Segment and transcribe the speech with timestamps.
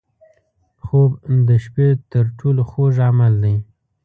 [0.83, 1.11] خوب
[1.47, 3.55] د شپه تر ټولو خوږ عمل دی